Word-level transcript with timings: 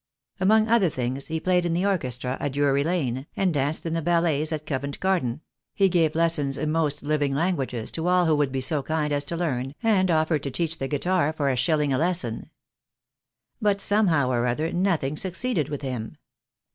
Among 0.39 0.67
other 0.67 0.89
things 0.89 1.27
he 1.27 1.39
played 1.39 1.63
in 1.63 1.73
the 1.75 1.85
orchestra 1.85 2.35
at 2.39 2.53
Drury 2.53 2.83
Lane, 2.83 3.27
and 3.35 3.53
danced 3.53 3.85
in 3.85 3.93
the 3.93 4.01
ballets 4.01 4.51
at 4.51 4.65
Covent 4.65 4.99
Garden— 4.99 5.41
he 5.75 5.89
gave 5.89 6.15
lessons 6.15 6.57
in 6.57 6.71
most 6.71 7.03
living 7.03 7.35
languages 7.35 7.91
to 7.91 8.07
all 8.07 8.25
who 8.25 8.35
would 8.35 8.51
be 8.51 8.61
so 8.61 8.81
kind 8.81 9.13
as 9.13 9.25
to 9.25 9.37
learn, 9.37 9.75
and 9.83 10.09
offered 10.09 10.41
to 10.41 10.49
teach 10.49 10.79
the 10.79 10.87
guitar 10.87 11.31
for 11.31 11.51
a 11.51 11.55
shilling 11.55 11.93
a 11.93 11.99
lesson. 11.99 12.49
But 13.61 13.79
somehow 13.79 14.31
or 14.31 14.47
other 14.47 14.73
nothing 14.73 15.17
succeeded 15.17 15.69
with 15.69 15.83
him. 15.83 16.17